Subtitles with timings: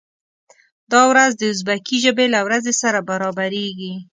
[0.91, 3.93] دا ورځ د ازبکي ژبې له ورځې سره برابریږي.